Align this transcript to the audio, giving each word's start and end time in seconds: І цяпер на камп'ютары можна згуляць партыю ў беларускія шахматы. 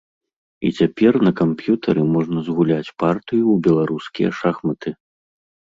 І 0.69 0.71
цяпер 0.77 1.13
на 1.27 1.33
камп'ютары 1.41 2.07
можна 2.15 2.39
згуляць 2.49 2.93
партыю 3.05 3.45
ў 3.45 3.69
беларускія 3.69 4.29
шахматы. 4.41 4.89